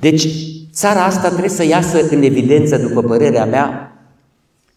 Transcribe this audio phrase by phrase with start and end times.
[0.00, 0.28] Deci,
[0.72, 3.94] țara asta trebuie să iasă în evidență, după părerea mea,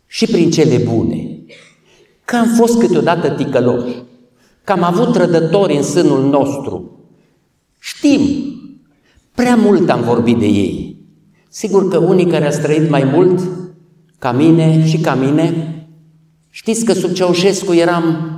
[0.08, 1.40] și prin cele bune.
[2.26, 3.96] Că am fost câteodată ticăloși,
[4.64, 6.92] că am avut trădători în sânul nostru.
[7.80, 8.22] Știm,
[9.36, 10.98] prea mult am vorbit de ei.
[11.50, 13.42] Sigur că unii care au trăit mai mult,
[14.20, 15.68] ca mine și ca mine,
[16.50, 18.30] știți că sub Ceaușescu eram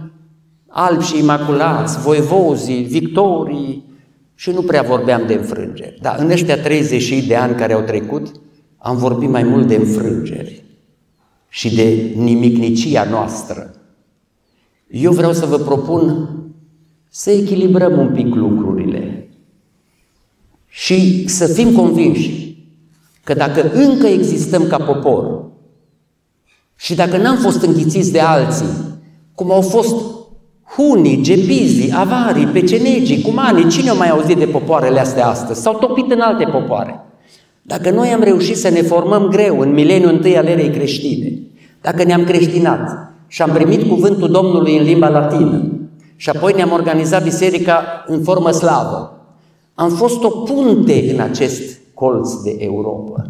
[0.67, 3.85] albi și imaculați, voivozii, victorii
[4.35, 5.97] și nu prea vorbeam de înfrângeri.
[6.01, 8.31] Dar în ăștia 30 de ani care au trecut,
[8.77, 10.63] am vorbit mai mult de înfrângeri
[11.49, 13.75] și de nimicnicia noastră.
[14.87, 16.29] Eu vreau să vă propun
[17.09, 19.29] să echilibrăm un pic lucrurile
[20.67, 22.57] și să fim convinși
[23.23, 25.45] că dacă încă existăm ca popor
[26.75, 28.99] și dacă n-am fost înghițiți de alții,
[29.35, 30.14] cum au fost
[30.75, 35.61] hunii, gepizii, avarii, pecenegii, cumanii, cine au mai auzit de popoarele astea astăzi?
[35.61, 36.99] S-au topit în alte popoare.
[37.61, 41.33] Dacă noi am reușit să ne formăm greu în mileniul întâi al erei creștine,
[41.81, 45.63] dacă ne-am creștinat și am primit cuvântul Domnului în limba latină
[46.15, 49.19] și apoi ne-am organizat biserica în formă slavă,
[49.75, 53.25] am fost o punte în acest colț de Europa.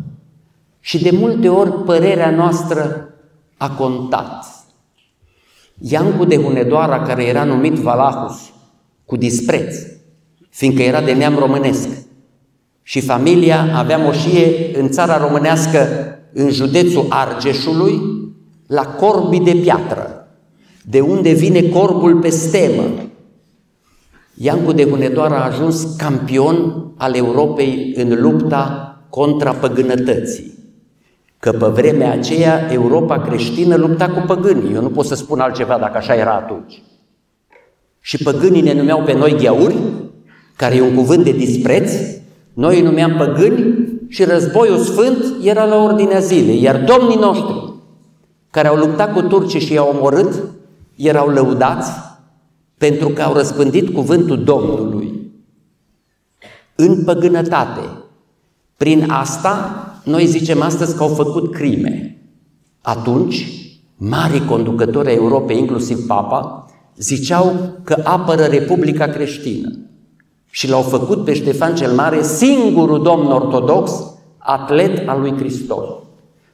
[0.80, 3.10] Și de multe ori părerea noastră
[3.58, 4.46] a contat.
[5.80, 8.36] Iancu de Hunedoara, care era numit Valahus,
[9.06, 9.76] cu dispreț,
[10.50, 11.88] fiindcă era de neam românesc,
[12.84, 15.88] și familia avea moșie în țara românească,
[16.34, 18.02] în județul Argeșului,
[18.68, 20.28] la Corbi de Piatră,
[20.84, 22.84] de unde vine corbul pe stemă.
[24.34, 30.55] Iancu de Hunedoara a ajuns campion al Europei în lupta contra păgânătății
[31.46, 34.74] că pe vremea aceea Europa creștină lupta cu păgânii.
[34.74, 36.82] Eu nu pot să spun altceva dacă așa era atunci.
[38.00, 39.76] Și păgânii ne numeau pe noi gheauri,
[40.56, 41.92] care e un cuvânt de dispreț,
[42.54, 47.74] noi îi numeam păgâni și războiul sfânt era la ordinea zilei, iar domnii noștri,
[48.52, 50.44] care au luptat cu turcii și i-au omorât,
[50.96, 51.92] erau lăudați
[52.78, 55.32] pentru că au răspândit cuvântul Domnului
[56.76, 57.82] în păgânătate.
[58.78, 62.22] Prin asta noi zicem astăzi că au făcut crime.
[62.82, 63.48] Atunci,
[63.96, 66.66] mari conducători ai Europei, inclusiv Papa,
[66.98, 69.80] ziceau că apără Republica creștină.
[70.50, 73.92] Și l-au făcut pe Ștefan cel Mare singurul domn ortodox,
[74.38, 75.88] atlet al lui Hristos.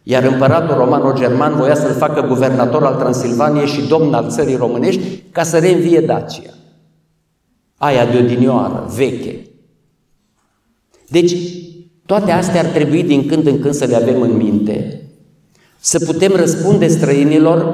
[0.03, 5.01] Iar împăratul romano-german voia să-l facă guvernator al Transilvaniei și domn al țării românești
[5.31, 6.53] ca să reînvie Dacia.
[7.77, 9.45] Aia de odinioară, veche.
[11.07, 11.33] Deci,
[12.11, 15.01] toate astea ar trebui din când în când să le avem în minte,
[15.79, 17.71] să putem răspunde străinilor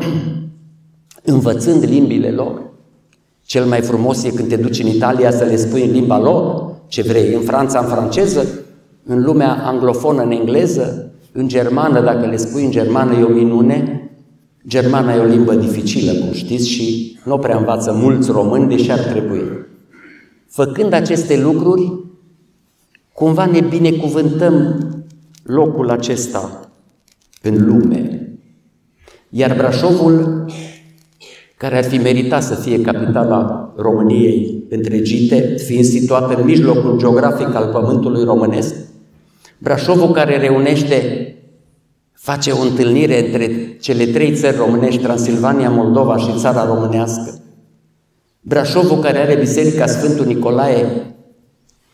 [1.33, 2.61] învățând limbile lor.
[3.45, 6.73] Cel mai frumos e când te duci în Italia să le spui în limba lor
[6.87, 8.47] ce vrei, în Franța în franceză,
[9.05, 14.09] în lumea anglofonă în engleză, în germană, dacă le spui în germană e o minune.
[14.67, 18.99] Germana e o limbă dificilă, cum știți, și nu prea învață mulți români, deși ar
[18.99, 19.43] trebui.
[20.47, 22.06] Făcând aceste lucruri,
[23.17, 24.87] Cumva ne binecuvântăm
[25.43, 26.69] locul acesta
[27.41, 28.29] în lume.
[29.29, 30.45] Iar Brașovul,
[31.57, 37.69] care ar fi meritat să fie capitala României întregite, fiind situat în mijlocul geografic al
[37.71, 38.75] pământului românesc,
[39.57, 41.01] Brașovul care reunește,
[42.13, 47.41] face o întâlnire între cele trei țări românești, Transilvania, Moldova și țara românească,
[48.41, 50.85] Brașovul care are Biserica Sfântul Nicolae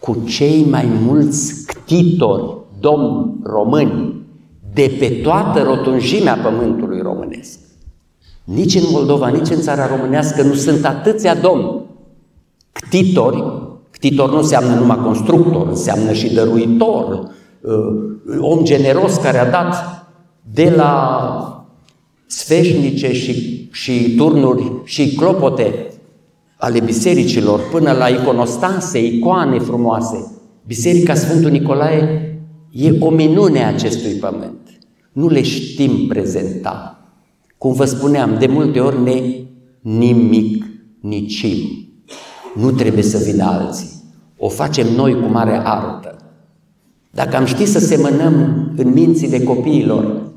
[0.03, 4.25] cu cei mai mulți ctitori, domni români,
[4.74, 7.59] de pe toată rotunjimea pământului românesc.
[8.44, 11.81] Nici în Moldova, nici în țara românească nu sunt atâția domni
[12.72, 13.44] ctitori,
[13.91, 17.31] ctitor nu înseamnă numai constructor, înseamnă și dăruitor,
[17.62, 19.75] uh, om generos care a dat
[20.53, 21.66] de la
[22.25, 25.93] sfeșnice și, și turnuri și clopote
[26.63, 30.31] ale bisericilor, până la iconostase, icoane frumoase.
[30.68, 32.38] Biserica Sfântul Nicolae
[32.72, 34.70] e o minune a acestui pământ.
[35.11, 36.99] Nu le știm prezenta.
[37.58, 39.22] Cum vă spuneam, de multe ori ne
[39.82, 40.66] nimic
[40.99, 41.58] nicim.
[42.55, 43.90] Nu trebuie să vină alții.
[44.38, 46.17] O facem noi cu mare artă.
[47.11, 48.34] Dacă am ști să semănăm
[48.78, 50.32] în mințile copiilor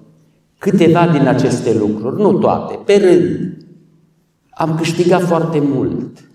[0.58, 3.56] câteva din aceste lucruri, nu toate, pe rând,
[4.58, 6.28] am câștigat foarte mult.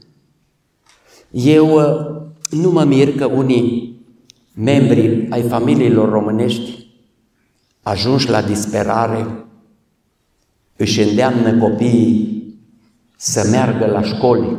[1.31, 3.99] Eu uh, nu mă mir că unii
[4.53, 6.87] membri ai familiilor românești
[7.81, 9.45] ajunși la disperare
[10.75, 12.55] își îndeamnă copiii
[13.17, 14.57] să meargă la școli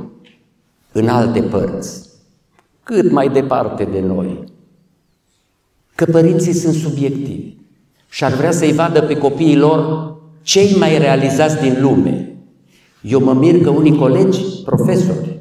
[0.92, 2.08] în alte părți,
[2.82, 4.44] cât mai departe de noi.
[5.94, 7.54] că părinții sunt subiectivi
[8.08, 10.12] și ar vrea să-i vadă pe copiii lor
[10.42, 12.31] cei mai realizați din lume.
[13.02, 15.40] Eu mă mir că unii colegi, profesori,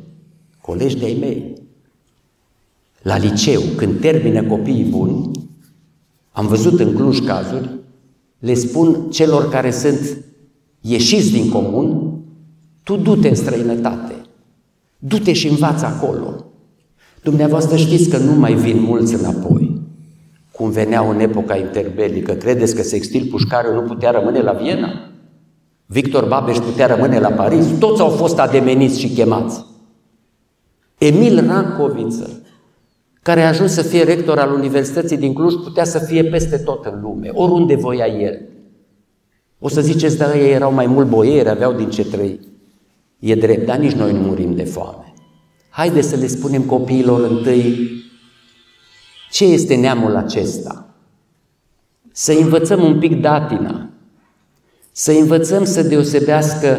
[0.61, 1.53] colegi de-ai mei,
[3.01, 5.31] la liceu, când termină copiii buni,
[6.31, 7.69] am văzut în Cluj cazuri,
[8.39, 10.17] le spun celor care sunt
[10.81, 12.11] ieșiți din comun,
[12.83, 14.15] tu du-te în străinătate,
[14.99, 16.45] du-te și învață acolo.
[17.23, 19.81] Dumneavoastră știți că nu mai vin mulți înapoi,
[20.51, 22.33] cum veneau în epoca interbelică.
[22.33, 25.10] Credeți că Sextil Pușcariu nu putea rămâne la Viena?
[25.91, 27.65] Victor Babeș putea rămâne la Paris?
[27.79, 29.65] Toți au fost ademeniți și chemați.
[30.97, 32.41] Emil Rancoviță,
[33.21, 36.85] care a ajuns să fie rector al Universității din Cluj, putea să fie peste tot
[36.85, 38.41] în lume, oriunde voia el.
[39.59, 42.39] O să ziceți, dar ei erau mai mult boieri, aveau din ce trăi.
[43.19, 45.13] E drept, dar nici noi nu murim de foame.
[45.69, 47.89] Haideți să le spunem copiilor întâi
[49.31, 50.85] ce este neamul acesta.
[52.11, 53.80] Să învățăm un pic datina,
[54.91, 56.77] să învățăm să deosebească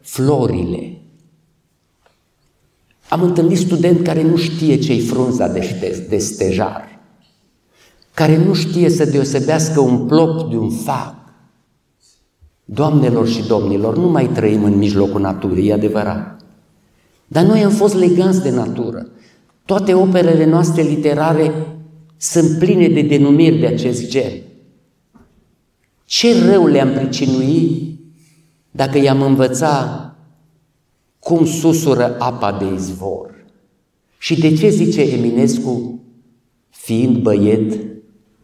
[0.00, 0.98] florile,
[3.08, 6.98] am întâlnit student care nu știe ce-i frunza de, de stejar,
[8.14, 11.14] care nu știe să deosebească un plop de un fac.
[12.64, 16.40] Doamnelor și domnilor, nu mai trăim în mijlocul naturii, e adevărat.
[17.26, 19.08] Dar noi am fost legați de natură.
[19.64, 21.52] Toate operele noastre literare
[22.16, 24.32] sunt pline de denumiri de acest gen.
[26.08, 27.98] Ce rău le-am pricinuit
[28.70, 30.16] dacă i-am învățat
[31.18, 33.30] cum susură apa de izvor.
[34.18, 36.00] Și de ce zice Eminescu,
[36.68, 37.80] fiind băiet,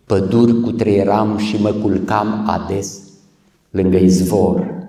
[0.05, 3.01] păduri cu treieram și mă culcam ades
[3.71, 4.89] lângă izvor.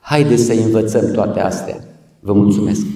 [0.00, 1.84] Haideți să învățăm toate astea.
[2.20, 2.86] Vă mulțumesc!